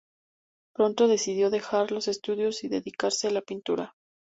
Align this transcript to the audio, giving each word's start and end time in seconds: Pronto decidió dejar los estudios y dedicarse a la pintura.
Pronto 0.73 1.07
decidió 1.07 1.51
dejar 1.51 1.91
los 1.91 2.07
estudios 2.07 2.63
y 2.63 2.69
dedicarse 2.69 3.27
a 3.27 3.31
la 3.33 3.41
pintura. 3.41 3.93